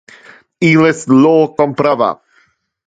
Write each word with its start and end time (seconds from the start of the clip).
Illes 0.69 1.03
lo 1.19 1.35
comprava. 1.61 2.11